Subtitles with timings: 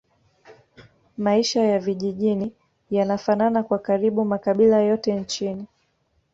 [1.17, 2.53] Maisha ya vijijini
[2.89, 5.65] yanafanana kwa karibu makabila yote nchini